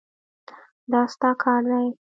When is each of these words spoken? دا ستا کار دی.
دا 0.91 1.01
ستا 1.13 1.29
کار 1.43 1.61
دی. 1.71 1.87